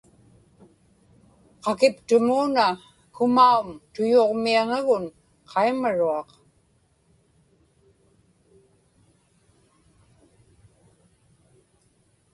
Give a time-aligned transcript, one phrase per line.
[1.63, 2.65] qakiptumuuna
[3.15, 5.05] Kumaum tuyuġmiaŋagun
[5.49, 6.29] qaimaruaq